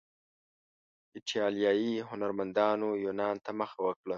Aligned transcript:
ایټالیایي 1.15 1.93
هنرمندانو 2.09 2.89
یونان 3.05 3.35
ته 3.45 3.51
مخه 3.59 3.79
وکړه. 3.83 4.09